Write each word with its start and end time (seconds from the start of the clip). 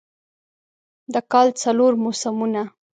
د 1.13 1.15
کال 1.31 1.47
څلور 1.63 1.93
موسمونه 2.03 2.63